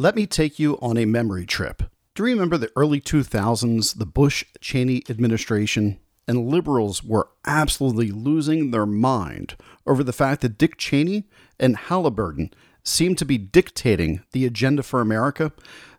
[0.00, 1.82] Let me take you on a memory trip.
[2.14, 5.98] Do you remember the early 2000s, the Bush Cheney administration?
[6.28, 9.56] And liberals were absolutely losing their mind
[9.88, 11.24] over the fact that Dick Cheney
[11.58, 12.52] and Halliburton
[12.84, 15.50] seemed to be dictating the agenda for America.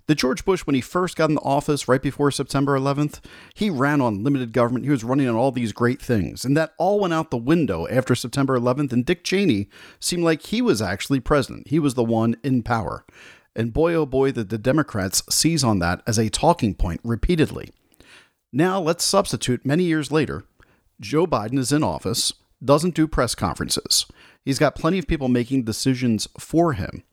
[0.07, 3.20] The George Bush, when he first got in the office right before September 11th,
[3.54, 4.86] he ran on limited government.
[4.86, 6.45] He was running on all these great things.
[6.45, 8.93] And that all went out the window after September 11th.
[8.93, 9.68] And Dick Cheney
[10.00, 11.68] seemed like he was actually president.
[11.68, 13.04] He was the one in power.
[13.60, 17.71] And boy, oh boy, did the Democrats seize on that as a talking point repeatedly.
[18.54, 20.46] Now let's substitute many years later.
[21.02, 22.32] Joe Biden is in office,
[22.64, 24.06] doesn't do press conferences.
[24.46, 27.04] He's got plenty of people making decisions for him.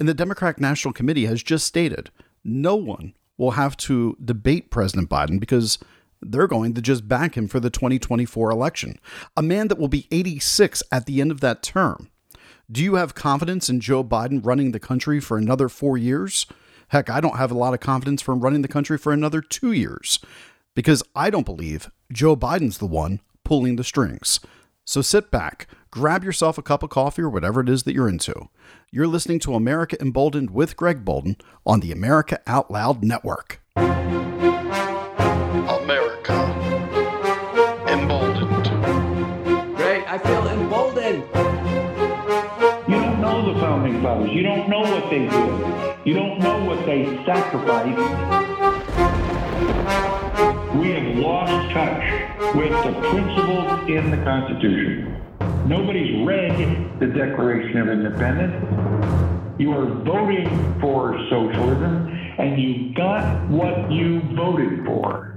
[0.00, 2.10] And the Democratic National Committee has just stated
[2.42, 5.78] no one will have to debate President Biden because
[6.20, 8.98] they're going to just back him for the 2024 election.
[9.36, 12.10] A man that will be 86 at the end of that term.
[12.72, 16.46] Do you have confidence in Joe Biden running the country for another four years?
[16.88, 19.42] Heck, I don't have a lot of confidence for him running the country for another
[19.42, 20.20] two years
[20.74, 24.40] because I don't believe Joe Biden's the one pulling the strings.
[24.86, 28.08] So sit back, grab yourself a cup of coffee or whatever it is that you're
[28.08, 28.48] into.
[28.90, 33.60] You're listening to America Emboldened with Greg Boulden on the America Out Loud Network.
[45.12, 46.06] They did.
[46.06, 47.98] You don't know what they sacrificed.
[50.74, 55.22] We have lost touch with the principles in the Constitution.
[55.68, 59.60] Nobody's read the Declaration of Independence.
[59.60, 60.48] You are voting
[60.80, 65.36] for socialism, and you got what you voted for.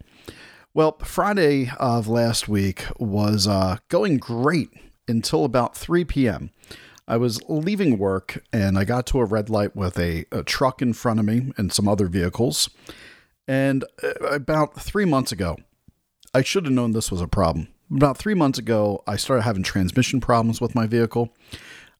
[0.73, 4.69] Well, Friday of last week was uh, going great
[5.07, 6.51] until about 3 p.m.
[7.07, 10.81] I was leaving work and I got to a red light with a, a truck
[10.81, 12.69] in front of me and some other vehicles.
[13.47, 15.57] And uh, about three months ago,
[16.33, 19.63] I should have known this was a problem about three months ago, I started having
[19.63, 21.33] transmission problems with my vehicle.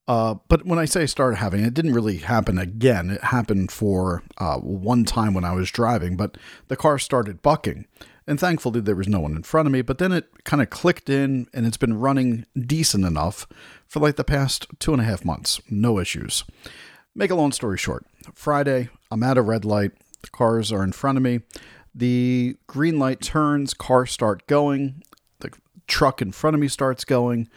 [0.08, 3.12] Uh, but when I say I started having, it didn't really happen again.
[3.12, 6.38] It happened for uh, one time when I was driving, but
[6.68, 7.86] the car started bucking.
[8.30, 9.82] And thankfully, there was no one in front of me.
[9.82, 13.48] But then it kind of clicked in, and it's been running decent enough
[13.88, 15.60] for like the past two and a half months.
[15.68, 16.44] No issues.
[17.16, 19.94] Make a long story short Friday, I'm at a red light.
[20.22, 21.40] The cars are in front of me.
[21.96, 25.02] The green light turns, cars start going
[25.40, 25.50] The
[25.88, 27.50] truck in front of me starts going.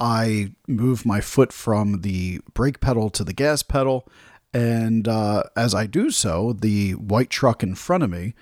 [0.00, 4.08] I move my foot from the brake pedal to the gas pedal.
[4.52, 8.34] And uh, as I do so, the white truck in front of me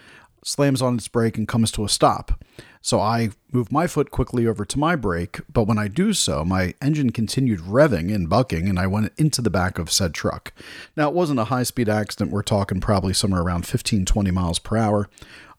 [0.45, 2.45] slams on its brake and comes to a stop.
[2.81, 6.45] So I move my foot quickly over to my brake, but when I do so,
[6.45, 10.53] my engine continued revving and bucking, and I went into the back of said truck.
[10.95, 12.31] Now, it wasn't a high speed accident.
[12.31, 15.09] We're talking probably somewhere around 15, 20 miles per hour.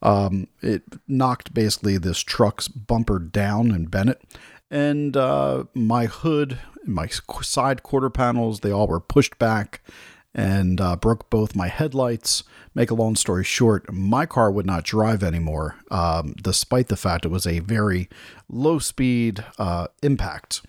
[0.03, 4.21] Um, it knocked basically this truck's bumper down and bent it.
[4.69, 9.81] And uh, my hood, my side quarter panels, they all were pushed back
[10.35, 12.43] and uh, broke both my headlights.
[12.75, 17.25] Make a long story short, my car would not drive anymore, um, despite the fact
[17.25, 18.09] it was a very
[18.49, 20.61] low speed uh, impact.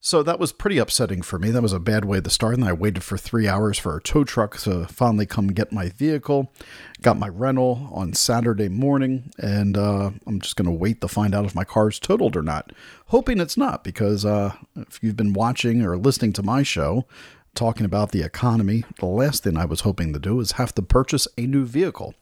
[0.00, 1.50] So that was pretty upsetting for me.
[1.50, 2.56] That was a bad way to start.
[2.56, 5.88] And I waited for three hours for a tow truck to finally come get my
[5.88, 6.52] vehicle.
[7.00, 11.34] Got my rental on Saturday morning, and uh, I'm just going to wait to find
[11.34, 12.70] out if my car's totaled or not.
[13.06, 17.06] Hoping it's not, because uh, if you've been watching or listening to my show
[17.54, 20.82] talking about the economy, the last thing I was hoping to do is have to
[20.82, 22.14] purchase a new vehicle,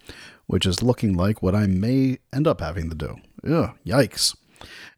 [0.46, 3.16] which is looking like what I may end up having to do.
[3.44, 4.36] Ugh, yikes.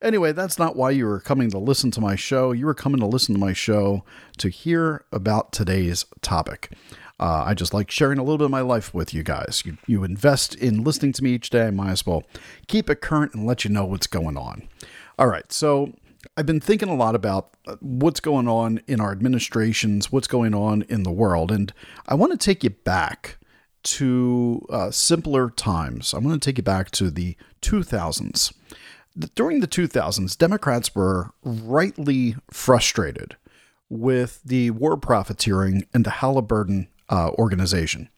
[0.03, 2.53] Anyway, that's not why you were coming to listen to my show.
[2.53, 4.05] You were coming to listen to my show
[4.39, 6.73] to hear about today's topic.
[7.19, 9.63] Uh, I just like sharing a little bit of my life with you guys.
[9.65, 11.69] You, you invest in listening to me each day.
[11.69, 12.25] I might as well
[12.67, 14.69] keep it current and let you know what's going on.
[15.19, 15.93] All right, so
[16.37, 20.53] I've been thinking a lot about uh, what's going on in our administrations, what's going
[20.55, 21.73] on in the world, and
[22.09, 23.39] I want to take you back
[23.85, 26.13] to uh, simpler times.
[26.13, 28.53] I want to take you back to the 2000s.
[29.37, 33.37] during the 2000s, Democrats were rightly frustrated
[33.89, 38.09] with the war profiteering and the Halliburton uh, organization.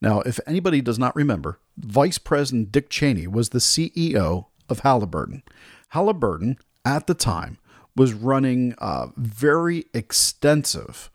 [0.00, 5.42] Now, if anybody does not remember, Vice President Dick Cheney was the CEO of Halliburton.
[5.88, 7.58] Halliburton, at the time,
[7.94, 11.10] was running uh, very extensive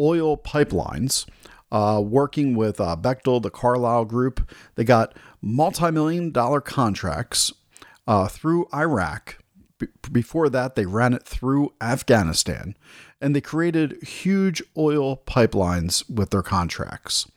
[0.00, 1.26] oil pipelines,
[1.70, 4.50] uh, working with uh, Bechtel, the Carlyle Group.
[4.76, 7.52] They got multi million dollar contracts
[8.06, 9.38] uh, through Iraq.
[9.78, 12.74] B- before that, they ran it through Afghanistan,
[13.20, 17.30] and they created huge oil pipelines with their contracts.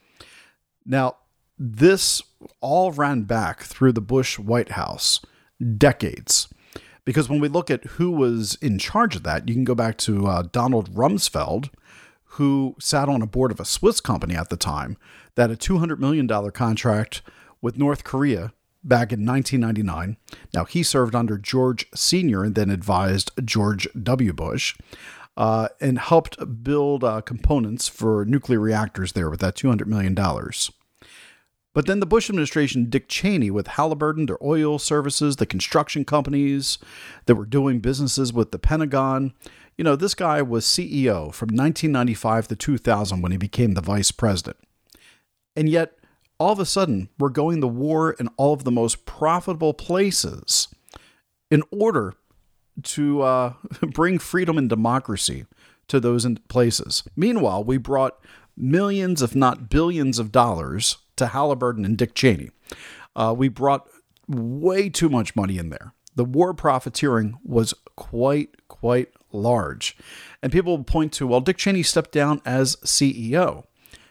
[0.86, 1.18] Now,
[1.60, 2.24] this
[2.62, 5.20] all ran back through the Bush White House
[5.78, 6.48] decades.
[7.06, 9.98] Because when we look at who was in charge of that, you can go back
[10.00, 11.70] to uh, Donald Rumsfeld,
[12.36, 14.98] who sat on a board of a Swiss company at the time
[15.36, 17.22] that a $200 million contract
[17.62, 18.54] with North Korea
[18.84, 20.18] back in 1999.
[20.54, 22.44] Now, he served under George Sr.
[22.44, 24.34] and then advised George W.
[24.34, 24.76] Bush
[25.38, 30.16] uh, and helped build uh, components for nuclear reactors there with that $200 million.
[31.74, 36.78] But then the Bush administration, Dick Cheney, with Halliburton, their oil services, the construction companies
[37.26, 39.34] that were doing businesses with the Pentagon.
[39.78, 44.12] You know, this guy was CEO from 1995 to 2000 when he became the vice
[44.12, 44.58] president.
[45.56, 45.94] And yet,
[46.40, 50.68] all of a sudden, we're going to war in all of the most profitable places
[51.50, 52.16] in order
[52.84, 55.46] to uh, bring freedom and democracy
[55.88, 57.04] to those places.
[57.16, 58.18] Meanwhile, we brought
[58.58, 62.50] millions, if not billions, of dollars to Halliburton and Dick Cheney.
[63.16, 63.88] Uh, we brought
[64.28, 65.94] way too much money in there.
[66.16, 69.96] The war profiteering was quite, quite large.
[70.42, 73.66] And people point to, well, Dick Cheney stepped down as CEO.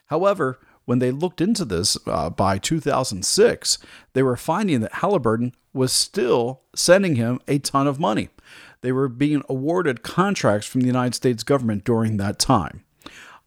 [0.06, 3.78] However, when they looked into this uh, by 2006,
[4.12, 8.28] they were finding that Halliburton was still sending him a ton of money.
[8.82, 12.84] They were being awarded contracts from the United States government during that time.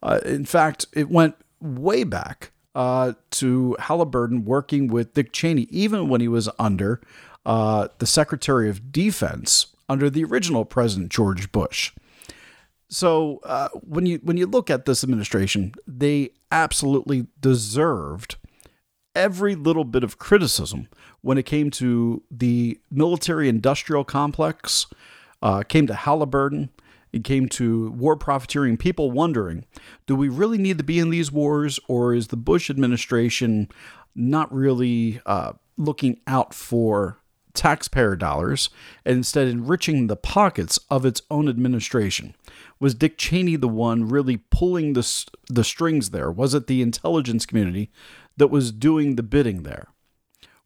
[0.02, 6.08] Uh, in fact, it went way back uh, to Halliburton working with Dick Cheney, even
[6.08, 7.00] when he was under
[7.46, 11.92] uh, the Secretary of Defense under the original President George Bush.
[12.88, 18.36] So uh, when you when you look at this administration, they absolutely deserved
[19.14, 20.88] every little bit of criticism
[21.20, 24.86] when it came to the military industrial complex,
[25.42, 26.70] uh, came to Halliburton,
[27.14, 29.64] it came to war profiteering, people wondering
[30.06, 33.68] do we really need to be in these wars, or is the Bush administration
[34.16, 37.18] not really uh, looking out for
[37.52, 38.68] taxpayer dollars
[39.04, 42.34] and instead enriching the pockets of its own administration?
[42.80, 46.32] Was Dick Cheney the one really pulling the, the strings there?
[46.32, 47.92] Was it the intelligence community
[48.36, 49.86] that was doing the bidding there?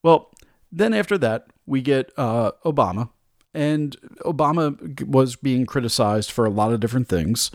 [0.03, 0.33] Well,
[0.73, 3.11] then after that, we get uh, Obama,
[3.55, 7.51] and Obama was being criticized for a lot of different things.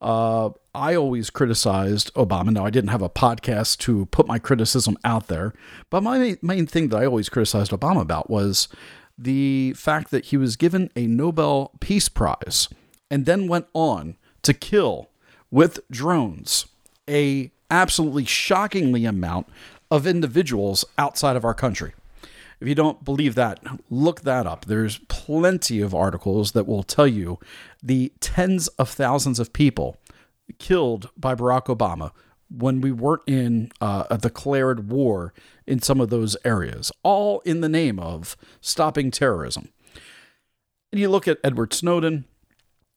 [0.00, 2.50] Uh, I always criticized Obama.
[2.50, 5.54] Now, I didn't have a podcast to put my criticism out there,
[5.88, 8.68] but my main thing that I always criticized Obama about was
[9.16, 12.68] the fact that he was given a Nobel Peace Prize
[13.10, 15.08] and then went on to kill
[15.50, 16.66] with drones
[17.08, 19.48] a absolutely shockingly amount
[19.90, 21.94] of individuals outside of our country.
[22.60, 23.60] If you don't believe that,
[23.90, 24.64] look that up.
[24.64, 27.38] There's plenty of articles that will tell you
[27.82, 29.98] the tens of thousands of people
[30.58, 32.12] killed by Barack Obama
[32.48, 35.34] when we weren't in uh, a declared war
[35.66, 39.68] in some of those areas, all in the name of stopping terrorism.
[40.92, 42.24] And you look at Edward Snowden,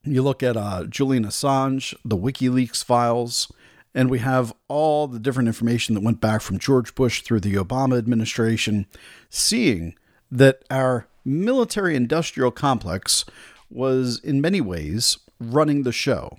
[0.04, 3.52] you look at uh, Julian Assange, the WikiLeaks files,
[3.94, 7.56] and we have all the different information that went back from George Bush through the
[7.56, 8.86] Obama administration,
[9.30, 9.96] seeing
[10.32, 13.26] that our military industrial complex
[13.70, 16.38] was in many ways running the show,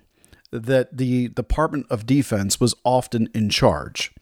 [0.51, 4.13] that the Department of Defense was often in charge.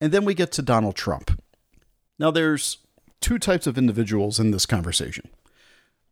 [0.00, 1.40] And then we get to Donald Trump.
[2.18, 2.78] Now, there's
[3.20, 5.28] two types of individuals in this conversation.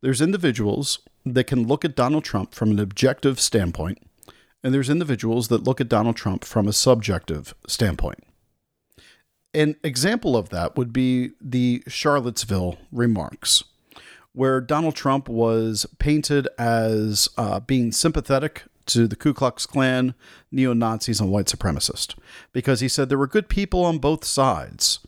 [0.01, 3.99] There's individuals that can look at Donald Trump from an objective standpoint
[4.63, 8.25] and there's individuals that look at Donald Trump from a subjective standpoint.
[9.55, 13.65] An example of that would be the Charlottesville remarks,
[14.33, 20.15] where Donald Trump was painted as uh, being sympathetic to the Ku Klux Klan,
[20.51, 22.15] neo Nazis, and white supremacists,
[22.53, 25.01] because he said there were good people on both sides.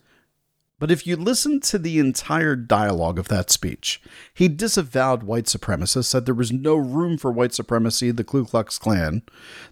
[0.81, 4.03] But if you listen to the entire dialogue of that speech,
[4.35, 8.79] he disavowed white supremacists, said there was no room for white supremacy, the Ku Klux
[8.79, 9.23] Klan.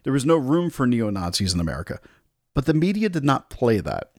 [0.04, 1.98] There was no room for neo Nazis in America.
[2.54, 4.12] But the media did not play that.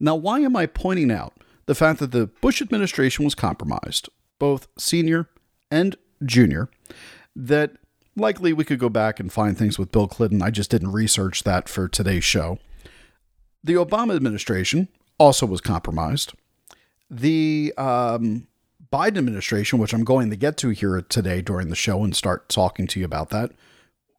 [0.00, 1.34] Now, why am I pointing out
[1.66, 4.08] the fact that the Bush administration was compromised?
[4.38, 5.28] both senior
[5.70, 6.68] and junior,
[7.34, 7.72] that
[8.16, 10.42] likely we could go back and find things with Bill Clinton.
[10.42, 12.58] I just didn't research that for today's show.
[13.62, 14.88] The Obama administration
[15.24, 16.34] also was compromised.
[17.10, 18.46] The um,
[18.92, 22.48] Biden administration, which I'm going to get to here today during the show and start
[22.48, 23.52] talking to you about that,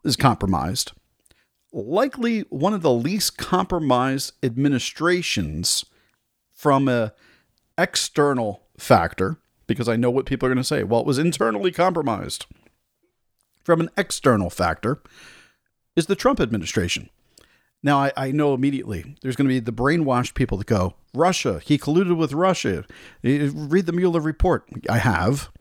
[0.04, 0.94] is compromised.
[1.72, 5.86] Likely one of the least compromised administrations
[6.52, 7.14] from a
[7.78, 10.84] external factor, because I know what people are going to say.
[10.84, 12.46] Well, it was internally compromised.
[13.64, 15.02] From an external factor,
[15.96, 17.10] is the Trump administration.
[17.86, 21.62] Now, I, I know immediately there's going to be the brainwashed people that go, Russia,
[21.64, 22.84] he colluded with Russia.
[23.22, 24.68] Read the Mueller report.
[24.90, 25.52] I have.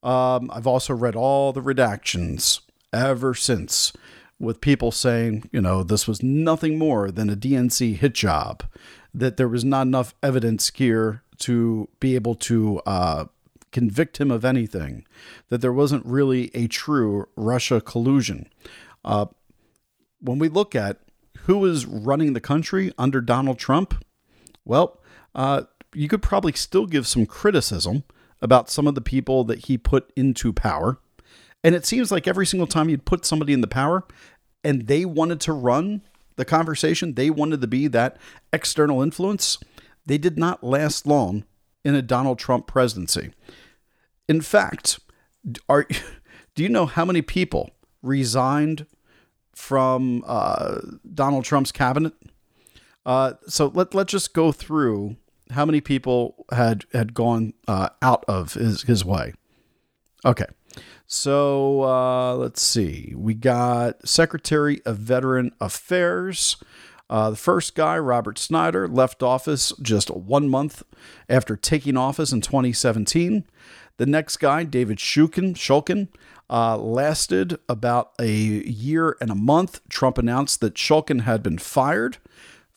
[0.00, 2.60] Um, I've also read all the redactions
[2.92, 3.92] ever since
[4.38, 8.62] with people saying, you know, this was nothing more than a DNC hit job,
[9.12, 13.24] that there was not enough evidence here to be able to uh,
[13.72, 15.04] convict him of anything,
[15.48, 18.48] that there wasn't really a true Russia collusion.
[19.04, 19.26] Uh,
[20.20, 21.00] when we look at
[21.46, 24.04] who is running the country under Donald Trump?
[24.64, 25.00] Well,
[25.34, 25.62] uh,
[25.94, 28.04] you could probably still give some criticism
[28.40, 30.98] about some of the people that he put into power.
[31.64, 34.04] And it seems like every single time you'd put somebody in the power
[34.64, 36.02] and they wanted to run
[36.36, 38.16] the conversation, they wanted to be that
[38.52, 39.58] external influence,
[40.06, 41.44] they did not last long
[41.84, 43.32] in a Donald Trump presidency.
[44.28, 45.00] In fact,
[45.68, 45.86] are
[46.54, 47.70] do you know how many people
[48.02, 48.86] resigned
[49.54, 50.80] from uh,
[51.14, 52.14] Donald Trump's cabinet.
[53.04, 55.16] Uh, so let let's just go through
[55.50, 59.34] how many people had had gone uh, out of his his way.
[60.24, 60.46] Okay,
[61.06, 63.12] so uh, let's see.
[63.16, 66.56] We got Secretary of Veteran Affairs.
[67.10, 70.82] Uh, the first guy, Robert Snyder, left office just one month
[71.28, 73.44] after taking office in 2017.
[73.98, 76.08] The next guy, David Shulkin, Shulkin
[76.50, 79.80] uh, lasted about a year and a month.
[79.88, 82.18] Trump announced that Shulkin had been fired.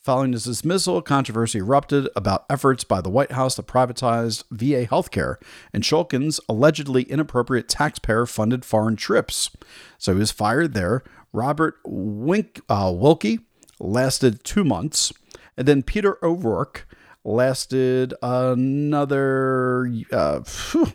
[0.06, 5.34] Following his dismissal, controversy erupted about efforts by the White House to privatize VA healthcare
[5.72, 9.50] and Shulkin's allegedly inappropriate taxpayer funded foreign trips.
[9.98, 11.02] So he was fired there.
[11.32, 13.40] Robert Wink, uh, Wilkie
[13.80, 15.12] lasted two months.
[15.56, 16.86] And then Peter O'Rourke
[17.26, 20.40] lasted another uh,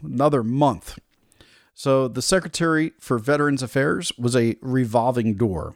[0.03, 0.97] another month.
[1.73, 5.75] So the Secretary for Veterans Affairs was a revolving door.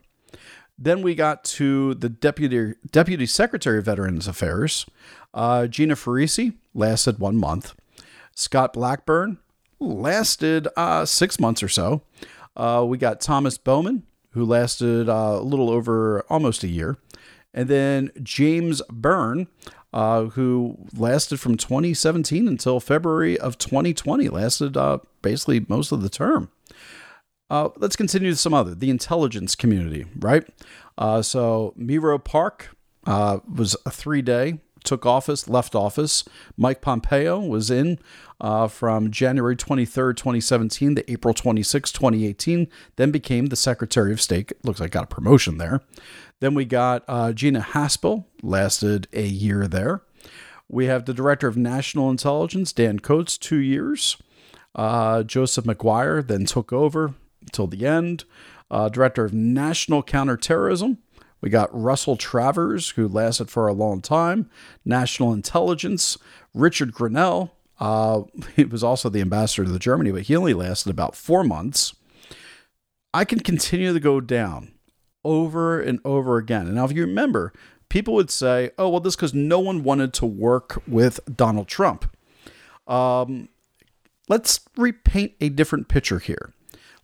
[0.77, 4.85] Then we got to the Deputy Deputy Secretary of Veterans Affairs,
[5.33, 7.73] uh, Gina Farrisee, lasted one month.
[8.33, 9.37] Scott Blackburn
[9.79, 12.01] lasted uh, six months or so.
[12.55, 16.97] Uh, we got Thomas Bowman, who lasted uh, a little over almost a year.
[17.53, 19.47] And then James Byrne,
[19.95, 26.09] uh, who lasted from 2017 until February of 2020, lasted uh, basically most of the
[26.09, 26.51] term.
[27.49, 30.45] Uh, let's continue to some other, the intelligence community, right?
[30.97, 32.75] Uh, so Meroe Park
[33.07, 36.23] uh, was a three day, took office, left office.
[36.57, 37.99] Mike Pompeo was in
[38.39, 44.51] uh, from January 23rd, 2017 to April 26, 2018, then became the Secretary of State.
[44.63, 45.81] Looks like got a promotion there.
[46.39, 50.01] Then we got uh, Gina Haspel, lasted a year there.
[50.67, 54.17] We have the Director of National Intelligence, Dan Coats, two years.
[54.73, 58.25] Uh, Joseph Maguire then took over until the end.
[58.69, 60.97] Uh, Director of National Counterterrorism,
[61.45, 64.49] we got Russell Travers, who lasted for a long time.
[64.83, 66.17] National Intelligence,
[66.55, 67.51] Richard Grenell.
[67.79, 68.23] Uh,
[68.55, 71.93] he was also the ambassador to Germany, but he only lasted about four months.
[73.13, 74.71] I can continue to go down
[75.23, 76.65] over and over again.
[76.65, 77.53] And now, if you remember,
[77.89, 82.09] people would say, oh, well, this because no one wanted to work with Donald Trump.
[82.87, 83.49] Um,
[84.27, 86.54] let's repaint a different picture here.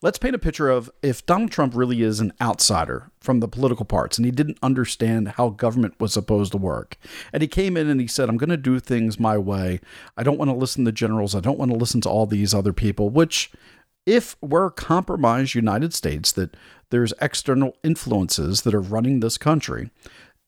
[0.04, 3.86] Let's paint a picture of if Donald Trump really is an outsider from the political
[3.86, 6.98] parts and he didn't understand how government was supposed to work.
[7.32, 9.80] And he came in and he said, I'm going to do things my way.
[10.18, 11.36] I don't want to listen to generals.
[11.36, 13.52] I don't want to listen to all these other people, which
[14.08, 16.58] if we're compromised United States, that
[16.90, 19.92] there's external influences that are running this country,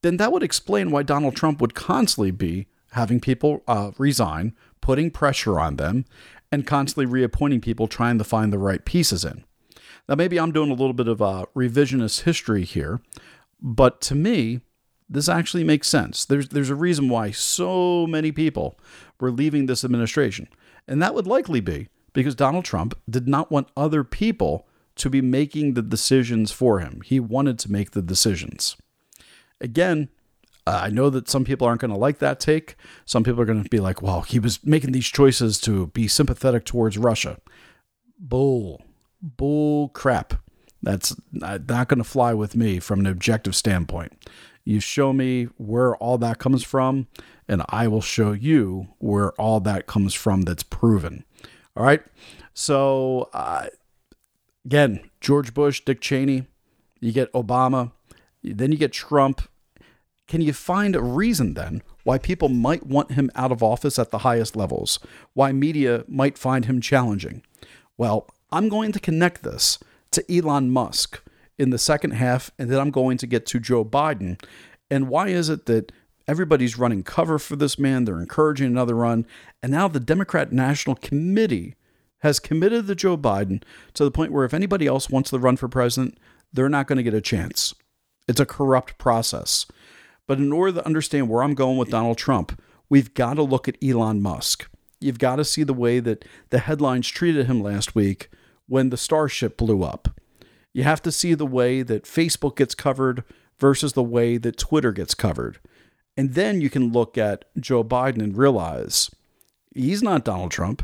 [0.01, 5.11] then that would explain why Donald Trump would constantly be having people uh, resign, putting
[5.11, 6.05] pressure on them,
[6.53, 9.43] and constantly reappointing people trying to find the right pieces in.
[10.07, 13.01] Now, maybe I'm doing a little bit of a revisionist history here,
[13.59, 14.61] but to me,
[15.09, 16.23] this actually makes sense.
[16.23, 18.79] There's, there's a reason why so many people
[19.19, 20.47] were leaving this administration,
[20.87, 24.67] and that would likely be because Donald Trump did not want other people
[24.97, 27.01] to be making the decisions for him.
[27.03, 28.77] He wanted to make the decisions.
[29.59, 30.09] Again,
[30.65, 32.75] Uh, I know that some people aren't going to like that take.
[33.05, 36.07] Some people are going to be like, well, he was making these choices to be
[36.07, 37.37] sympathetic towards Russia.
[38.17, 38.81] Bull.
[39.21, 40.35] Bull crap.
[40.81, 44.13] That's not going to fly with me from an objective standpoint.
[44.65, 47.07] You show me where all that comes from,
[47.47, 51.25] and I will show you where all that comes from that's proven.
[51.75, 52.01] All right.
[52.53, 53.67] So, uh,
[54.65, 56.47] again, George Bush, Dick Cheney,
[56.99, 57.91] you get Obama,
[58.41, 59.41] then you get Trump.
[60.27, 64.11] Can you find a reason then why people might want him out of office at
[64.11, 64.99] the highest levels?
[65.33, 67.43] Why media might find him challenging?
[67.97, 69.79] Well, I'm going to connect this
[70.11, 71.21] to Elon Musk
[71.57, 74.41] in the second half, and then I'm going to get to Joe Biden.
[74.89, 75.91] And why is it that
[76.27, 78.05] everybody's running cover for this man?
[78.05, 79.25] They're encouraging another run.
[79.61, 81.75] And now the Democrat National Committee
[82.19, 83.61] has committed to Joe Biden
[83.93, 86.17] to the point where if anybody else wants to run for president,
[86.51, 87.73] they're not going to get a chance.
[88.27, 89.65] It's a corrupt process.
[90.27, 93.67] But in order to understand where I'm going with Donald Trump, we've got to look
[93.67, 94.69] at Elon Musk.
[94.99, 98.29] You've got to see the way that the headlines treated him last week
[98.67, 100.19] when the Starship blew up.
[100.73, 103.23] You have to see the way that Facebook gets covered
[103.59, 105.59] versus the way that Twitter gets covered.
[106.15, 109.11] And then you can look at Joe Biden and realize
[109.75, 110.83] he's not Donald Trump.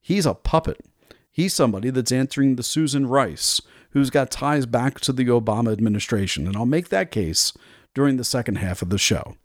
[0.00, 0.84] He's a puppet.
[1.30, 6.46] He's somebody that's answering the Susan Rice, who's got ties back to the Obama administration.
[6.46, 7.52] And I'll make that case
[7.94, 9.36] during the second half of the show.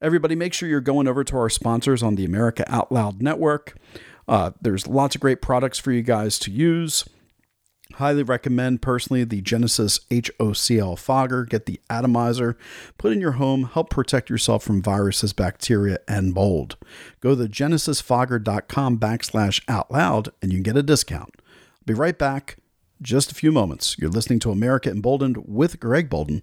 [0.00, 3.76] Everybody, make sure you're going over to our sponsors on the America Out Loud Network.
[4.28, 7.04] Uh, there's lots of great products for you guys to use.
[7.94, 11.44] Highly recommend personally the Genesis HOCl fogger.
[11.44, 12.56] Get the atomizer,
[12.98, 16.76] put in your home, help protect yourself from viruses, bacteria, and mold.
[17.20, 21.36] Go to genesisfogger.com backslash out loud and you can get a discount.
[21.86, 22.56] Be right back.
[23.00, 23.96] Just a few moments.
[23.98, 26.42] You're listening to America Emboldened with Greg Boulden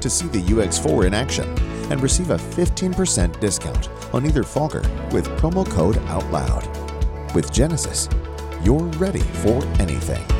[0.00, 1.48] to see the UX4 in action
[1.90, 4.82] and receive a 15% discount on either fogger
[5.12, 7.34] with promo code OUTLOUD.
[7.34, 8.08] With Genesis,
[8.62, 10.39] you're ready for anything.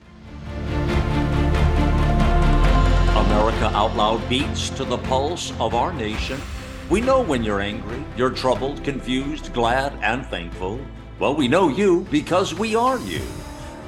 [3.21, 6.41] America Out Loud beats to the pulse of our nation.
[6.89, 10.79] We know when you're angry, you're troubled, confused, glad, and thankful.
[11.19, 13.21] Well, we know you because we are you.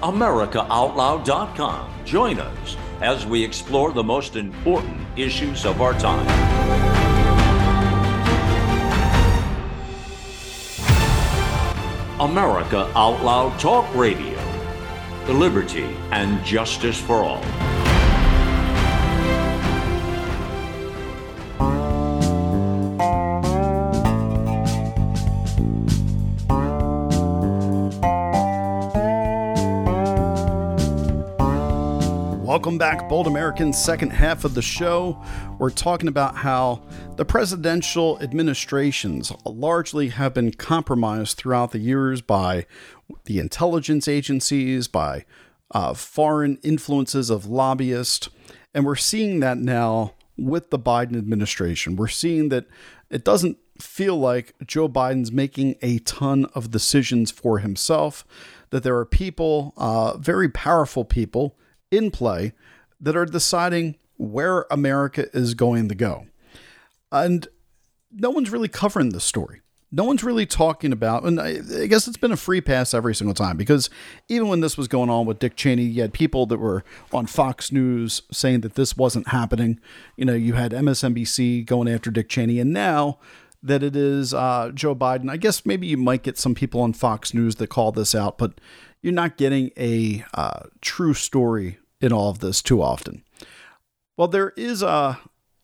[0.04, 2.06] AmericaOutloud.com.
[2.06, 6.28] Join us as we explore the most important issues of our time.
[12.20, 14.38] America Out Loud Talk Radio.
[15.26, 17.73] The liberty and justice for all.
[32.54, 33.84] Welcome back, Bold Americans.
[33.84, 35.20] Second half of the show.
[35.58, 36.84] We're talking about how
[37.16, 42.68] the presidential administrations largely have been compromised throughout the years by
[43.26, 45.26] the intelligence agencies, by
[45.72, 48.30] uh, foreign influences of lobbyists.
[48.72, 51.96] And we're seeing that now with the Biden administration.
[51.96, 52.68] We're seeing that
[53.10, 58.24] it doesn't feel like Joe Biden's making a ton of decisions for himself,
[58.70, 61.58] that there are people, uh, very powerful people,
[61.94, 62.54] in play
[63.00, 66.26] that are deciding where America is going to go.
[67.12, 67.48] And
[68.12, 69.62] no one's really covering this story.
[69.92, 73.14] No one's really talking about, and I, I guess it's been a free pass every
[73.14, 73.92] single time because
[74.28, 77.28] even when this was going on with Dick Cheney, you had people that were on
[77.28, 79.80] Fox News saying that this wasn't happening.
[80.18, 83.20] You know, you had MSNBC going after Dick Cheney, and now
[83.62, 86.94] that it is uh, Joe Biden, I guess maybe you might get some people on
[86.94, 88.60] Fox News that call this out, but
[89.04, 93.24] you're not getting a uh, true story in all of this too often.
[94.18, 95.20] Well, there is a,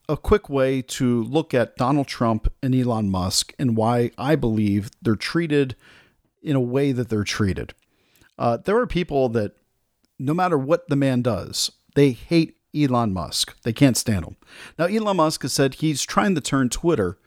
[0.08, 4.90] a quick way to look at Donald Trump and Elon Musk and why I believe
[5.02, 5.76] they're treated
[6.42, 7.74] in a way that they're treated.
[8.38, 9.52] Uh, there are people that,
[10.18, 13.54] no matter what the man does, they hate Elon Musk.
[13.62, 14.36] They can't stand him.
[14.78, 17.18] Now, Elon Musk has said he's trying to turn Twitter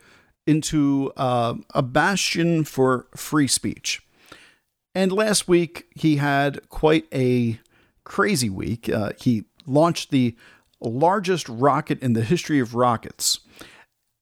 [0.47, 4.02] into uh, a bastion for free speech.
[4.95, 7.60] And last week, he had quite a
[8.04, 8.89] crazy week.
[8.89, 10.36] Uh, he launched the
[10.80, 13.39] largest rocket in the history of rockets.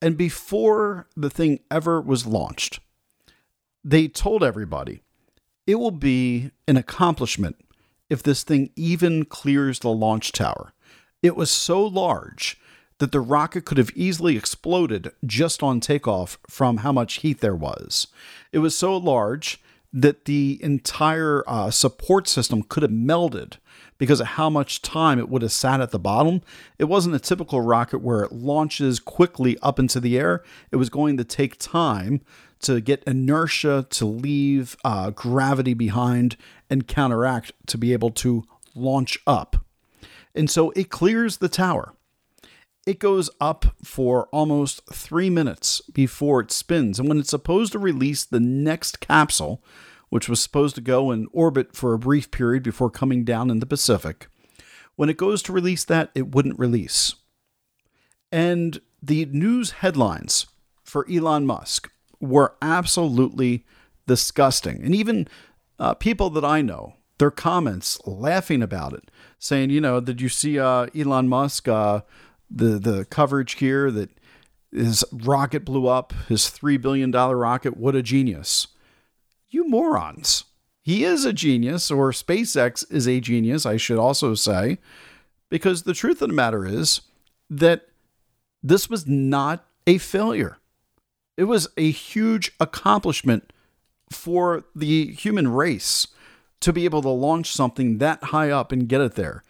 [0.01, 2.79] And before the thing ever was launched,
[3.83, 5.01] they told everybody
[5.67, 7.55] it will be an accomplishment
[8.09, 10.73] if this thing even clears the launch tower.
[11.21, 12.59] It was so large
[12.97, 17.55] that the rocket could have easily exploded just on takeoff from how much heat there
[17.55, 18.07] was.
[18.51, 19.59] It was so large
[19.93, 23.57] that the entire uh, support system could have melded
[24.01, 26.41] because of how much time it would have sat at the bottom.
[26.79, 30.43] It wasn't a typical rocket where it launches quickly up into the air.
[30.71, 32.21] It was going to take time
[32.61, 36.35] to get inertia to leave uh, gravity behind
[36.67, 39.57] and counteract to be able to launch up.
[40.33, 41.93] And so it clears the tower.
[42.87, 46.97] It goes up for almost three minutes before it spins.
[46.97, 49.61] And when it's supposed to release the next capsule,
[50.11, 53.61] which was supposed to go in orbit for a brief period before coming down in
[53.61, 54.27] the Pacific,
[54.97, 57.15] when it goes to release that, it wouldn't release.
[58.29, 60.47] And the news headlines
[60.83, 63.65] for Elon Musk were absolutely
[64.05, 64.83] disgusting.
[64.83, 65.29] And even
[65.79, 70.27] uh, people that I know, their comments laughing about it, saying, you know, did you
[70.27, 72.01] see uh, Elon Musk, uh,
[72.49, 74.09] the, the coverage here that
[74.73, 77.77] his rocket blew up, his $3 billion rocket?
[77.77, 78.67] What a genius.
[79.51, 80.45] You morons.
[80.81, 84.79] He is a genius, or SpaceX is a genius, I should also say,
[85.49, 87.01] because the truth of the matter is
[87.49, 87.87] that
[88.63, 90.57] this was not a failure.
[91.37, 93.51] It was a huge accomplishment
[94.09, 96.07] for the human race
[96.61, 99.43] to be able to launch something that high up and get it there.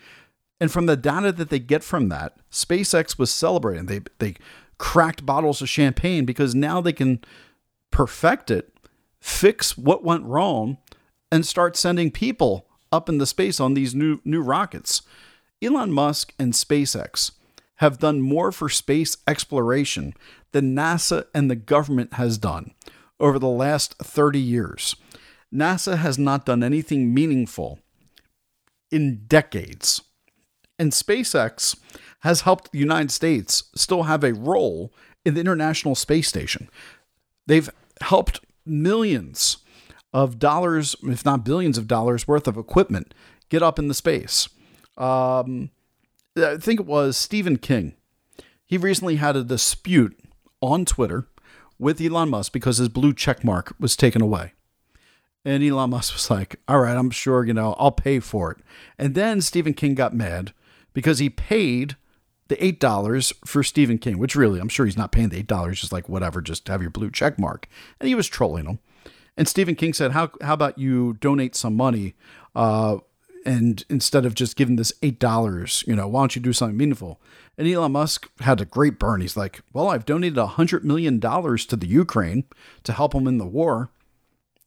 [0.60, 3.88] And from the data that they get from that, SpaceX was celebrating.
[3.88, 4.36] They they
[4.78, 7.20] cracked bottles of champagne because now they can
[7.92, 8.74] perfect it,
[9.22, 10.78] fix what went wrong,
[11.32, 15.02] and start sending people up into space on these new new rockets.
[15.62, 17.32] Elon Musk and SpaceX
[17.76, 20.14] have done more for space exploration
[20.52, 22.74] than NASA and the government has done
[23.20, 24.96] over the last 30 years.
[25.54, 27.80] NASA has not done anything meaningful
[28.92, 30.02] in decades.
[30.78, 31.78] And SpaceX
[32.20, 34.92] has helped the United States still have a role
[35.26, 36.70] in the International Space Station.
[37.48, 37.70] They've
[38.02, 39.58] helped millions
[40.14, 43.14] of dollars, if not billions of dollars worth of equipment
[43.50, 44.50] get up in the space.
[44.98, 45.70] Um,
[46.38, 47.94] I think it was Stephen King.
[48.66, 50.18] He recently had a dispute
[50.62, 51.28] on Twitter
[51.78, 54.54] with Elon Musk because his blue check mark was taken away.
[55.44, 58.58] And Elon Musk was like, all right, I'm sure, you know, I'll pay for it.
[58.98, 60.54] And then Stephen King got mad
[60.94, 61.96] because he paid
[62.52, 65.94] the $8 for Stephen King, which really, I'm sure he's not paying the $8, just
[65.94, 67.66] like whatever, just have your blue check mark.
[67.98, 68.80] And he was trolling him.
[69.38, 72.14] And Stephen King said, how, how about you donate some money
[72.54, 72.98] uh,
[73.46, 77.22] and instead of just giving this $8, you know, why don't you do something meaningful?
[77.58, 79.22] And Elon Musk had a great burn.
[79.22, 82.44] He's like, well, I've donated a $100 million to the Ukraine
[82.84, 83.90] to help them in the war.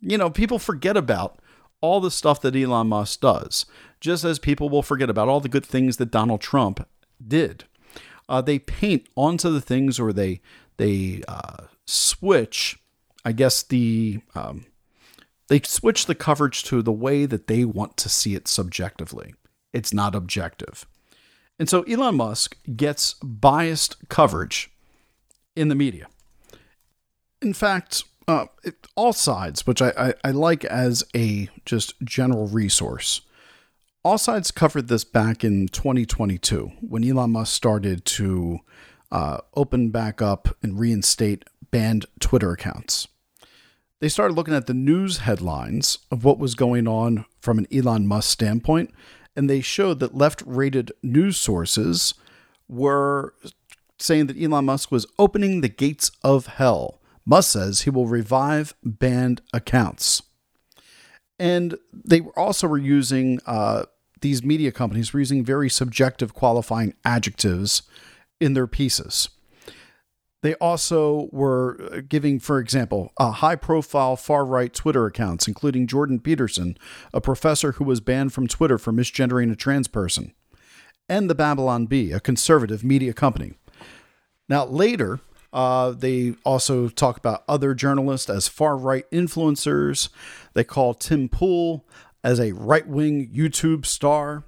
[0.01, 1.39] You know, people forget about
[1.83, 3.67] all the stuff that Elon Musk does,
[4.01, 6.89] just as people will forget about all the good things that Donald Trump
[7.27, 7.65] did.
[8.29, 10.41] Uh, they paint onto the things or they,
[10.77, 12.79] they uh, switch,
[13.25, 14.21] I guess, the.
[14.35, 14.67] Um,
[15.49, 19.35] they switch the coverage to the way that they want to see it subjectively.
[19.75, 20.87] It's not objective.
[21.59, 24.71] And so Elon Musk gets biased coverage
[25.55, 26.07] in the media.
[27.43, 33.21] In fact, uh, it, AllSides, which I, I, I like as a just general resource,
[34.05, 38.61] AllSides covered this back in 2022 when Elon Musk started to
[39.11, 43.09] uh, open back up and reinstate banned Twitter accounts
[44.05, 48.07] they started looking at the news headlines of what was going on from an Elon
[48.07, 48.93] Musk standpoint,
[49.35, 52.13] and they showed that left rated news sources
[52.69, 53.33] were
[53.99, 57.01] saying that Elon Musk was opening the gates of hell.
[57.25, 60.23] Musk says he will revive banned accounts.
[61.39, 63.85] And they also were using, uh,
[64.25, 67.83] these media companies were using very subjective qualifying adjectives
[68.41, 69.29] in their pieces.
[70.41, 76.21] They also were uh, giving, for example, high profile far right Twitter accounts, including Jordan
[76.21, 76.79] Peterson,
[77.13, 80.33] a professor who was banned from Twitter for misgendering a trans person,
[81.07, 83.53] and the Babylon Bee, a conservative media company.
[84.49, 85.21] Now, later,
[85.53, 90.09] uh, they also talk about other journalists as far right influencers.
[90.55, 91.85] They call Tim Pool
[92.25, 94.45] as a right wing YouTube star.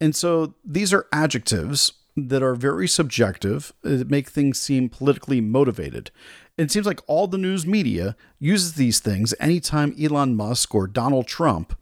[0.00, 5.40] And so these are adjectives that are very subjective uh, that make things seem politically
[5.40, 6.10] motivated.
[6.56, 11.26] It seems like all the news media uses these things anytime Elon Musk or Donald
[11.26, 11.74] Trump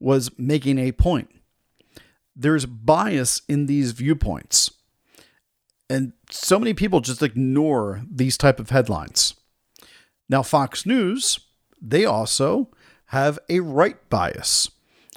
[0.00, 1.30] was making a point.
[2.34, 4.72] There's bias in these viewpoints.
[5.90, 9.34] And so many people just ignore these type of headlines.
[10.30, 11.38] Now Fox News,
[11.80, 12.70] they also
[13.12, 14.70] have a right bias.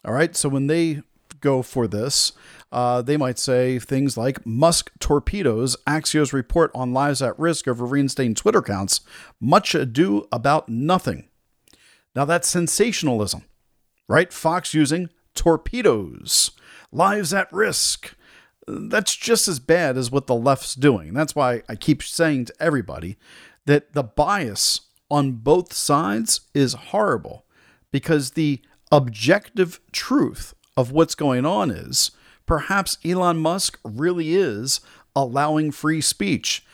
[0.03, 1.01] All right, so when they
[1.39, 2.33] go for this,
[2.69, 7.85] uh, they might say things like Musk torpedoes Axios report on lives at risk over
[7.85, 8.99] reinstating Twitter accounts.
[9.39, 11.29] Much ado about nothing.
[12.13, 13.43] Now that's sensationalism,
[14.09, 14.31] right?
[14.33, 16.51] Fox using torpedoes,
[16.91, 18.13] lives at risk.
[18.67, 21.13] That's just as bad as what the left's doing.
[21.13, 23.15] That's why I keep saying to everybody
[23.65, 27.44] that the bias on both sides is horrible
[27.95, 28.59] because the
[28.91, 32.11] objective truth of what's going on is
[32.45, 34.81] perhaps Elon Musk really is
[35.15, 36.65] allowing free speech.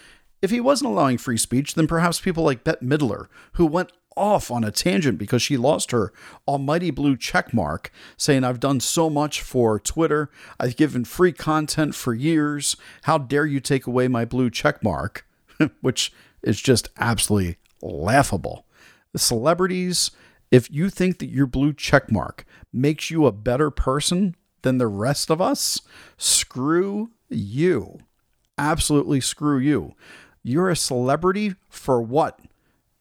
[0.42, 4.50] If he wasn't allowing free speech, then perhaps people like Bette Midler, who went off
[4.50, 6.12] on a tangent because she lost her
[6.48, 10.32] almighty blue check mark, saying, I've done so much for Twitter.
[10.60, 12.76] I've given free content for years.
[13.04, 15.28] How dare you take away my blue check mark?
[15.82, 18.66] Which is just absolutely laughable.
[19.14, 20.10] The celebrities,
[20.52, 24.88] if you think that your blue check mark makes you a better person than the
[24.88, 25.82] rest of us,
[26.18, 28.00] screw you.
[28.58, 29.96] Absolutely screw you.
[30.44, 32.40] You're a celebrity for what?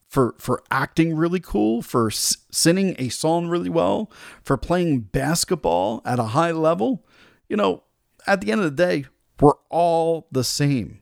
[0.07, 4.11] For for acting really cool, for s- singing a song really well,
[4.43, 7.05] for playing basketball at a high level.
[7.47, 7.83] You know,
[8.27, 9.05] at the end of the day,
[9.39, 11.01] we're all the same.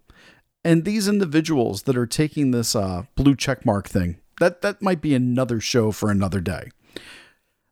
[0.63, 5.01] And these individuals that are taking this uh, blue check mark thing, that that might
[5.01, 6.69] be another show for another day.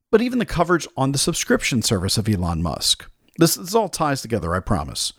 [0.10, 4.22] But even the coverage on the subscription service of Elon Musk, this, this all ties
[4.22, 5.14] together, I promise.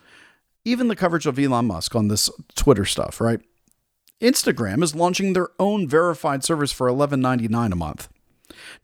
[0.64, 3.40] Even the coverage of Elon Musk on this Twitter stuff, right?
[4.20, 8.08] Instagram is launching their own verified service for $11.99 a month.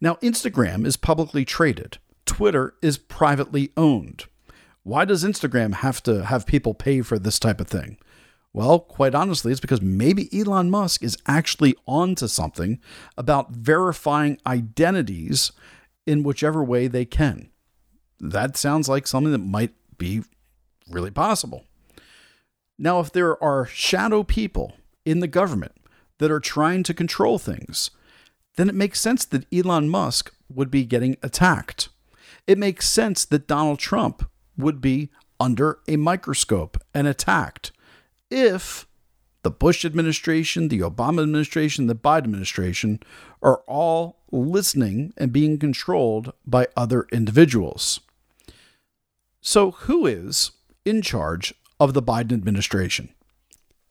[0.01, 1.99] Now, Instagram is publicly traded.
[2.27, 4.27] Twitter is privately owned.
[4.83, 7.99] Why does Instagram have to have people pay for this type of thing?
[8.55, 12.79] Well, quite honestly, it's because maybe Elon Musk is actually onto something
[13.19, 15.51] about verifying identities
[16.07, 17.51] in whichever way they can.
[18.21, 20.23] That sounds like something that might be
[20.89, 21.65] really possible.
[22.79, 25.73] Now, if there are shadow people in the government
[26.19, 27.91] that are trying to control things,
[28.55, 31.89] then it makes sense that Elon Musk would be getting attacked.
[32.47, 37.73] It makes sense that Donald Trump would be under a microscope and attacked
[38.35, 38.87] if
[39.45, 42.99] the Bush administration, the Obama administration, the Biden administration
[43.43, 48.01] are all listening and being controlled by other individuals.
[49.41, 50.51] So, who is
[50.85, 53.11] in charge of the Biden administration?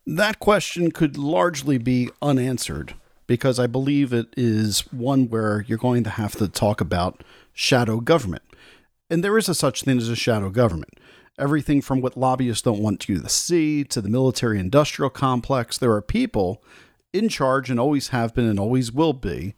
[0.05, 2.95] That question could largely be unanswered
[3.27, 8.01] because I believe it is one where you're going to have to talk about shadow
[8.01, 8.43] government.
[9.09, 10.99] And there is a such thing as a shadow government.
[11.39, 15.91] Everything from what lobbyists don't want you to see to the military industrial complex, there
[15.91, 16.63] are people
[17.11, 19.55] in charge and always have been and always will be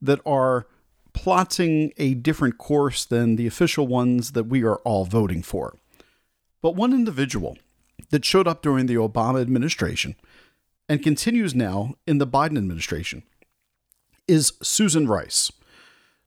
[0.00, 0.66] that are
[1.12, 5.76] plotting a different course than the official ones that we are all voting for.
[6.62, 7.58] But one individual
[8.10, 10.14] that showed up during the Obama administration
[10.88, 13.22] and continues now in the Biden administration
[14.26, 15.50] is Susan Rice.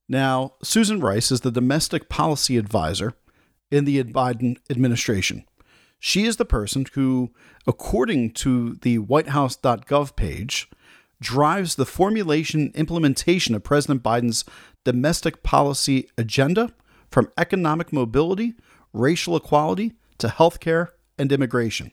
[0.07, 3.13] Now, Susan Rice is the domestic policy advisor
[3.71, 5.45] in the Biden administration.
[5.99, 7.31] She is the person who,
[7.65, 10.69] according to the whitehouse.gov page,
[11.21, 14.43] drives the formulation and implementation of President Biden's
[14.83, 16.73] domestic policy agenda
[17.09, 18.55] from economic mobility,
[18.93, 21.91] racial equality to healthcare and immigration.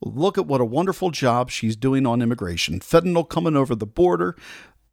[0.00, 2.80] Look at what a wonderful job she's doing on immigration.
[2.80, 4.36] Fentanyl coming over the border,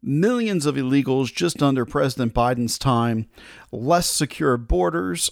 [0.02, 3.26] millions of illegals just under President Biden's time,
[3.72, 5.30] less secure borders.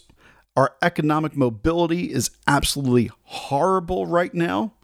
[0.54, 4.74] Our economic mobility is absolutely horrible right now.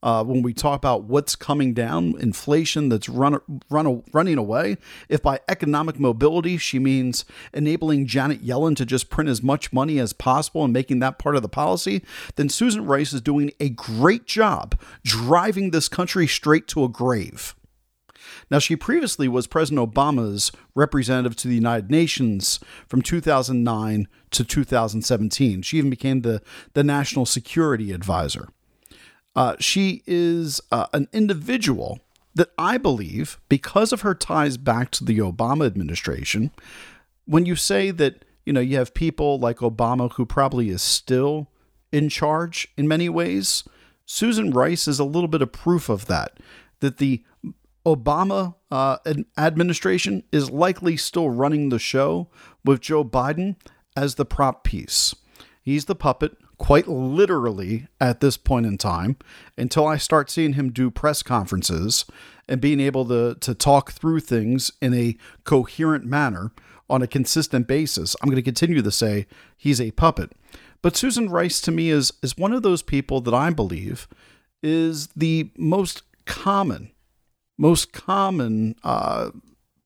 [0.00, 4.76] Uh, when we talk about what's coming down, inflation that's run, run, running away.
[5.08, 9.98] If by economic mobility she means enabling Janet Yellen to just print as much money
[9.98, 12.04] as possible and making that part of the policy,
[12.36, 17.56] then Susan Rice is doing a great job driving this country straight to a grave.
[18.50, 25.62] Now, she previously was President Obama's representative to the United Nations from 2009 to 2017.
[25.62, 26.40] She even became the,
[26.74, 28.48] the National Security Advisor.
[29.34, 32.00] Uh, she is uh, an individual
[32.34, 36.52] that I believe, because of her ties back to the Obama administration,
[37.24, 41.48] when you say that you know, you have people like Obama who probably is still
[41.92, 43.64] in charge in many ways.
[44.06, 46.38] Susan Rice is a little bit of proof of that,
[46.78, 47.24] that the
[47.86, 48.98] Obama uh,
[49.38, 52.28] administration is likely still running the show
[52.64, 53.54] with Joe Biden
[53.96, 55.14] as the prop piece.
[55.62, 59.16] He's the puppet, quite literally, at this point in time,
[59.56, 62.04] until I start seeing him do press conferences
[62.48, 66.52] and being able to, to talk through things in a coherent manner
[66.90, 68.16] on a consistent basis.
[68.20, 70.32] I'm going to continue to say he's a puppet.
[70.82, 74.06] But Susan Rice to me is is one of those people that I believe
[74.62, 76.92] is the most common,
[77.56, 79.30] most common uh,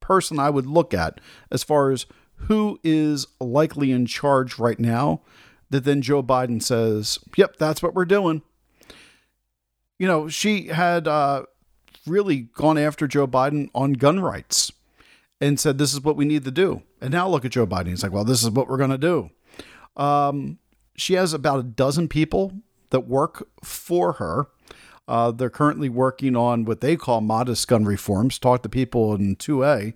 [0.00, 5.22] person I would look at as far as who is likely in charge right now.
[5.70, 8.42] That then Joe Biden says, "Yep, that's what we're doing."
[10.00, 11.44] You know, she had uh,
[12.06, 14.72] really gone after Joe Biden on gun rights
[15.40, 17.88] and said, "This is what we need to do." And now look at Joe Biden.
[17.88, 19.30] He's like, "Well, this is what we're going to do."
[19.96, 20.59] Um,
[20.96, 22.52] she has about a dozen people
[22.90, 24.48] that work for her.
[25.11, 28.38] Uh, they're currently working on what they call modest gun reforms.
[28.38, 29.94] Talk to people in 2A,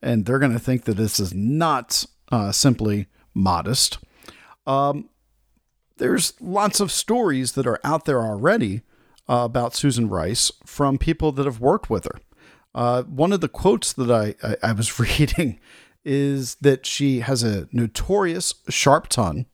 [0.00, 3.98] and they're going to think that this is not uh, simply modest.
[4.66, 5.10] Um,
[5.98, 8.80] there's lots of stories that are out there already
[9.28, 12.18] uh, about Susan Rice from people that have worked with her.
[12.74, 15.60] Uh, one of the quotes that I, I, I was reading
[16.06, 19.44] is that she has a notorious sharp tongue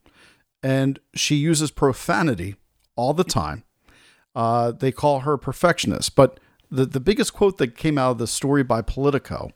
[0.62, 2.54] and she uses profanity
[2.94, 3.64] all the time.
[4.34, 6.14] Uh, they call her perfectionist.
[6.14, 6.38] But
[6.70, 9.50] the, the biggest quote that came out of the story by Politico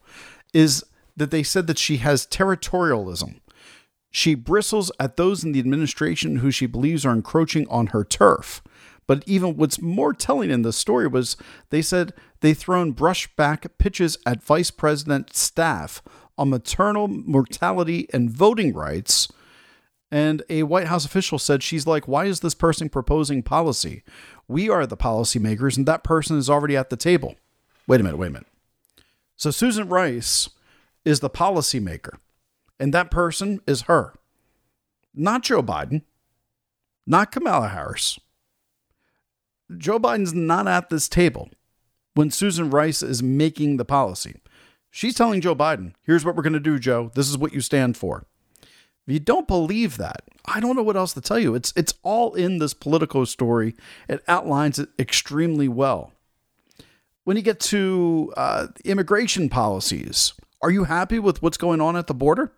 [0.52, 0.84] is
[1.16, 3.40] that they said that she has territorialism.
[4.10, 8.62] She bristles at those in the administration who she believes are encroaching on her turf.
[9.06, 11.37] But even what's more telling in the story was
[11.70, 16.02] they said they thrown brushback pitches at vice president staff
[16.38, 19.28] on maternal mortality and voting rights
[20.14, 24.04] and a White House official said, She's like, Why is this person proposing policy?
[24.46, 27.35] We are the policymakers, and that person is already at the table.
[27.87, 28.48] Wait a minute, wait a minute.
[29.37, 30.48] So Susan Rice
[31.04, 32.18] is the policymaker,
[32.78, 34.14] and that person is her.
[35.14, 36.02] Not Joe Biden,
[37.07, 38.18] not Kamala Harris.
[39.76, 41.50] Joe Biden's not at this table
[42.14, 44.37] when Susan Rice is making the policy.
[44.90, 47.11] She's telling Joe Biden, here's what we're going to do, Joe.
[47.14, 48.26] This is what you stand for.
[49.07, 51.55] If you don't believe that, I don't know what else to tell you.
[51.55, 53.75] It's it's all in this Politico story.
[54.09, 56.12] It outlines it extremely well.
[57.25, 62.07] When you get to uh, immigration policies, are you happy with what's going on at
[62.07, 62.53] the border?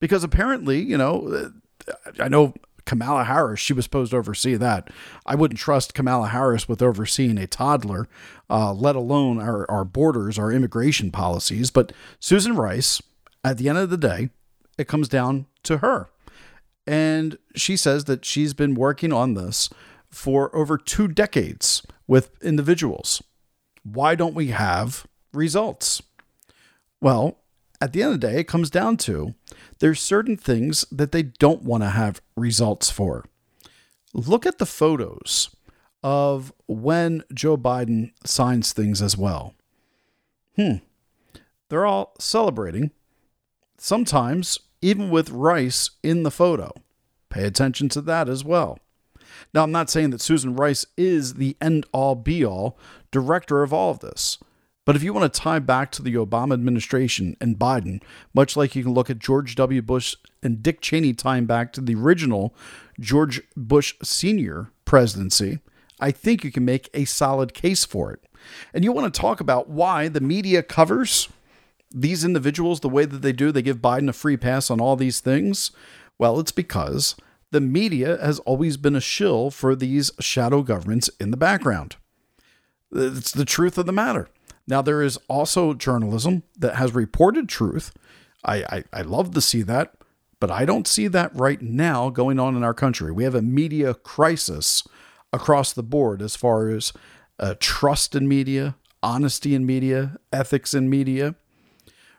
[0.00, 1.52] Because apparently, you know,
[1.88, 2.54] uh, I know
[2.86, 4.90] Kamala Harris, she was supposed to oversee that.
[5.26, 8.08] I wouldn't trust Kamala Harris with overseeing a toddler,
[8.48, 11.70] uh, let alone our, our borders, our immigration policies.
[11.70, 13.02] But Susan Rice,
[13.44, 14.30] at the end of the day,
[14.78, 16.08] it comes down to her.
[16.86, 19.68] And she says that she's been working on this
[20.08, 23.22] for over two decades with individuals.
[23.82, 26.02] Why don't we have results?
[27.00, 27.38] Well,
[27.80, 29.34] at the end of the day, it comes down to
[29.80, 33.24] there's certain things that they don't want to have results for.
[34.14, 35.50] Look at the photos
[36.02, 39.54] of when Joe Biden signs things as well.
[40.54, 40.76] Hmm.
[41.68, 42.92] They're all celebrating.
[43.76, 46.72] Sometimes even with Rice in the photo.
[47.28, 48.78] Pay attention to that as well.
[49.52, 52.78] Now, I'm not saying that Susan Rice is the end all be all
[53.10, 54.38] director of all of this.
[54.84, 58.00] But if you want to tie back to the Obama administration and Biden,
[58.32, 59.82] much like you can look at George W.
[59.82, 62.54] Bush and Dick Cheney tying back to the original
[63.00, 64.70] George Bush Sr.
[64.84, 65.58] presidency,
[65.98, 68.22] I think you can make a solid case for it.
[68.72, 71.28] And you want to talk about why the media covers
[71.90, 74.96] these individuals the way that they do, they give Biden a free pass on all
[74.96, 75.70] these things?
[76.18, 77.16] Well, it's because
[77.50, 81.96] the media has always been a shill for these shadow governments in the background.
[82.92, 84.28] It's the truth of the matter.
[84.66, 87.92] Now, there is also journalism that has reported truth.
[88.44, 89.94] I, I, I love to see that,
[90.40, 93.12] but I don't see that right now going on in our country.
[93.12, 94.82] We have a media crisis
[95.32, 96.92] across the board as far as
[97.38, 101.36] uh, trust in media, honesty in media, ethics in media.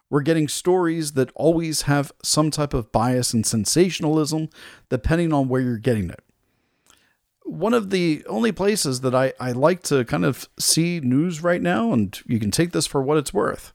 [0.09, 4.49] We're getting stories that always have some type of bias and sensationalism,
[4.89, 6.23] depending on where you're getting it.
[7.43, 11.61] One of the only places that I, I like to kind of see news right
[11.61, 13.73] now, and you can take this for what it's worth.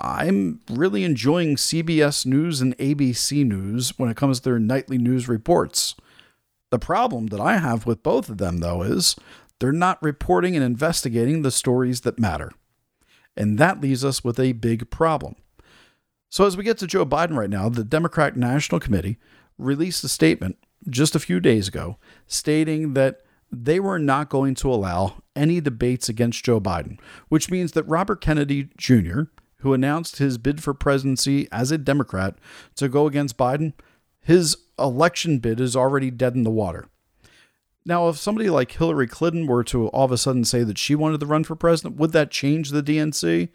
[0.00, 5.28] I'm really enjoying CBS News and ABC News when it comes to their nightly news
[5.28, 5.96] reports.
[6.70, 9.16] The problem that I have with both of them, though, is
[9.58, 12.52] they're not reporting and investigating the stories that matter.
[13.36, 15.34] And that leaves us with a big problem.
[16.30, 19.18] So, as we get to Joe Biden right now, the Democratic National Committee
[19.56, 20.58] released a statement
[20.88, 26.08] just a few days ago stating that they were not going to allow any debates
[26.08, 26.98] against Joe Biden,
[27.28, 29.22] which means that Robert Kennedy Jr.,
[29.60, 32.36] who announced his bid for presidency as a Democrat
[32.76, 33.72] to go against Biden,
[34.20, 36.88] his election bid is already dead in the water.
[37.84, 40.94] Now, if somebody like Hillary Clinton were to all of a sudden say that she
[40.94, 43.48] wanted to run for president, would that change the DNC?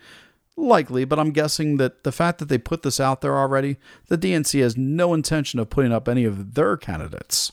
[0.56, 3.78] Likely, but I'm guessing that the fact that they put this out there already,
[4.08, 7.52] the DNC has no intention of putting up any of their candidates.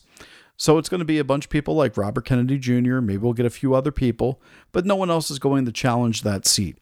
[0.55, 3.33] So it's going to be a bunch of people like Robert Kennedy Jr., maybe we'll
[3.33, 4.39] get a few other people,
[4.71, 6.77] but no one else is going to challenge that seat.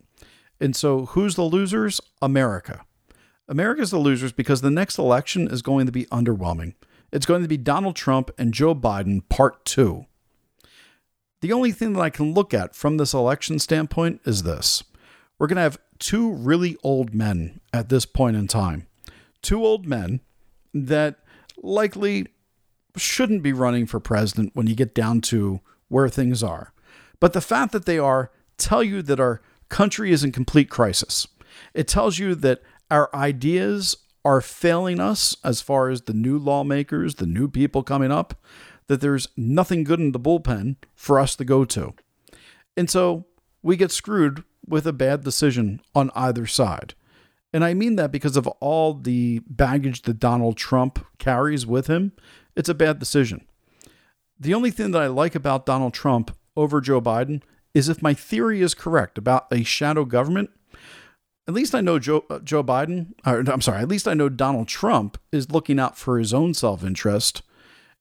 [0.60, 2.02] And so who's the losers?
[2.22, 2.84] America.
[3.48, 6.74] America's the losers because the next election is going to be underwhelming.
[7.12, 10.06] It's going to be Donald Trump and Joe Biden, part two.
[11.42, 14.84] The only thing that I can look at from this election standpoint is this
[15.40, 18.86] we're going to have two really old men at this point in time.
[19.42, 20.20] Two old men
[20.74, 21.20] that
[21.64, 22.28] likely
[22.98, 26.74] shouldn't be running for president when you get down to where things are.
[27.20, 31.28] But the fact that they are tell you that our country is in complete crisis.
[31.74, 32.62] It tells you that
[32.92, 38.12] our ideas are failing us as far as the new lawmakers, the new people coming
[38.12, 38.34] up,
[38.88, 41.94] that there's nothing good in the bullpen for us to go to.
[42.76, 43.26] And so
[43.62, 46.94] we get screwed with a bad decision on either side.
[47.52, 52.14] And I mean that because of all the baggage that Donald Trump carries with him
[52.60, 53.46] it's a bad decision.
[54.38, 57.42] The only thing that I like about Donald Trump over Joe Biden
[57.74, 60.50] is if my theory is correct about a shadow government,
[61.48, 64.28] at least I know Joe, uh, Joe Biden, or, I'm sorry, at least I know
[64.28, 67.44] Donald Trump is looking out for his own self interest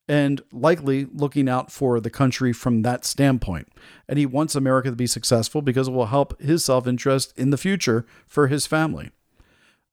[0.09, 3.67] and likely looking out for the country from that standpoint.
[4.07, 7.51] And he wants America to be successful because it will help his self interest in
[7.51, 9.11] the future for his family.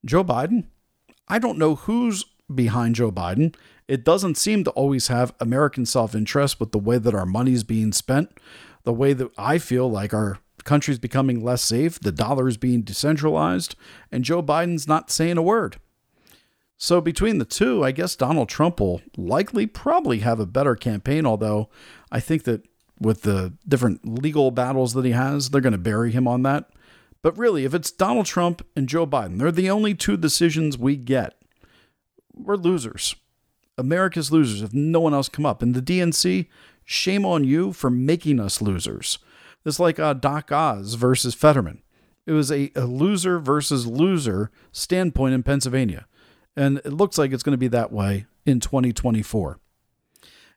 [0.04, 0.64] Joe Biden,
[1.28, 3.54] I don't know who's behind Joe Biden.
[3.86, 7.52] It doesn't seem to always have American self interest with the way that our money
[7.52, 8.30] is being spent,
[8.84, 12.56] the way that I feel like our country is becoming less safe, the dollar is
[12.56, 13.76] being decentralized,
[14.10, 15.76] and Joe Biden's not saying a word.
[16.78, 21.24] So between the two, I guess Donald Trump will likely probably have a better campaign,
[21.24, 21.70] although
[22.12, 22.68] I think that
[23.00, 26.70] with the different legal battles that he has, they're going to bury him on that.
[27.22, 30.96] But really, if it's Donald Trump and Joe Biden, they're the only two decisions we
[30.96, 31.34] get.
[32.34, 33.16] We're losers.
[33.78, 35.62] America's losers if no one else come up.
[35.62, 36.46] And the DNC,
[36.84, 39.18] shame on you for making us losers.
[39.64, 41.82] It's like uh, Doc Oz versus Fetterman.
[42.26, 46.06] It was a, a loser versus loser standpoint in Pennsylvania.
[46.56, 49.58] And it looks like it's going to be that way in 2024.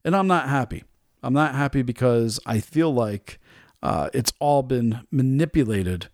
[0.06, 0.84] And I'm not happy.
[1.22, 3.40] I'm not happy because I feel like
[3.84, 6.08] uh, it's all been manipulated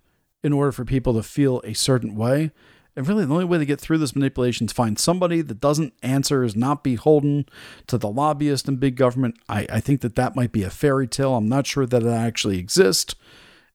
[0.44, 2.52] in order for people to feel a certain way.
[2.96, 5.94] And really, the only way to get through this manipulation is find somebody that doesn't
[6.02, 7.46] answer, is not beholden
[7.88, 9.36] to the lobbyist and big government.
[9.50, 11.36] I, I think that that might be a fairy tale.
[11.36, 13.16] I'm not sure that it actually exists.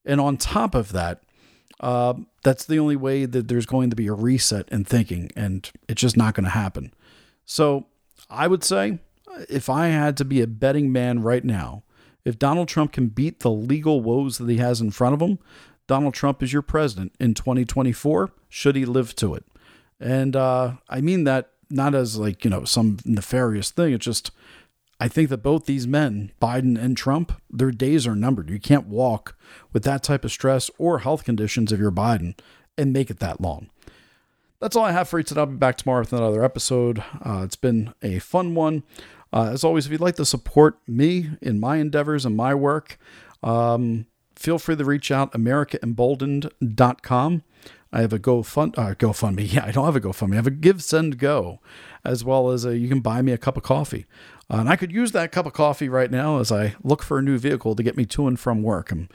[0.06, 1.22] And on top of that,
[1.80, 5.70] uh, that's the only way that there's going to be a reset in thinking, and
[5.88, 6.92] it's just not going to happen.
[7.44, 7.86] So
[8.28, 8.98] I would say
[9.48, 11.82] if I had to be a betting man right now,
[12.24, 15.38] if Donald Trump can beat the legal woes that he has in front of him,
[15.86, 19.44] Donald Trump is your president in 2024, should he live to it.
[19.98, 23.94] And uh, I mean that not as like, you know, some nefarious thing.
[23.94, 24.30] It's just,
[25.02, 28.50] I think that both these men, Biden and Trump, their days are numbered.
[28.50, 29.34] You can't walk
[29.72, 32.38] with that type of stress or health conditions if you're Biden
[32.76, 33.70] and make it that long.
[34.60, 35.40] That's all I have for you today.
[35.40, 37.02] I'll be back tomorrow with another episode.
[37.24, 38.82] Uh, it's been a fun one.
[39.32, 42.98] Uh, as always, if you'd like to support me in my endeavors and my work,
[43.42, 44.04] um,
[44.36, 47.42] feel free to reach out, americaemboldened.com.
[47.92, 49.52] I have a GoFund, uh, GoFundMe.
[49.52, 50.32] Yeah, I don't have a GoFundMe.
[50.32, 51.60] I have a Give, Send, Go,
[52.04, 54.06] as well as a, you can buy me a cup of coffee.
[54.48, 57.18] Uh, and I could use that cup of coffee right now as I look for
[57.18, 58.90] a new vehicle to get me to and from work.
[58.90, 59.08] I'm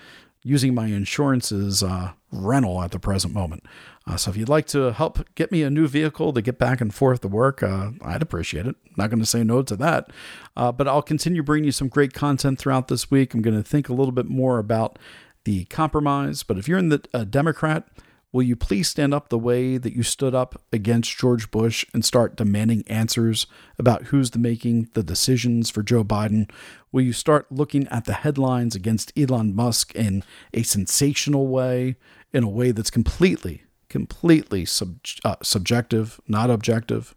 [0.43, 3.63] using my insurance's uh, rental at the present moment.
[4.07, 6.79] Uh, so if you'd like to help get me a new vehicle to get back
[6.79, 8.75] and forth to work, uh, I'd appreciate it.
[8.95, 10.11] Not going to say no to that.
[10.55, 13.33] Uh, but I'll continue bringing you some great content throughout this week.
[13.33, 14.99] I'm going to think a little bit more about
[15.45, 16.43] the compromise.
[16.43, 16.99] But if you're in the
[17.29, 17.87] Democrat,
[18.35, 22.03] will you please stand up the way that you stood up against George Bush and
[22.03, 23.47] start demanding answers
[23.79, 26.51] about who's making the decisions for Joe Biden?
[26.91, 30.21] Will you start looking at the headlines against Elon Musk in
[30.53, 31.95] a sensational way,
[32.33, 37.15] in a way that's completely completely sub, uh, subjective, not objective.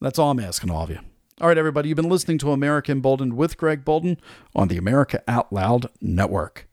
[0.00, 0.98] That's all I'm asking all of you.
[1.40, 4.18] All right, everybody, you've been listening to America Emboldened with Greg Boulden
[4.56, 6.66] on the America Out Loud Network.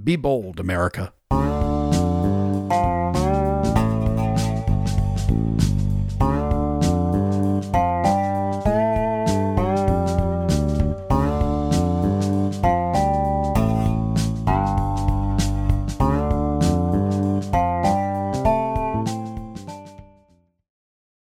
[0.00, 1.12] Be bold, America.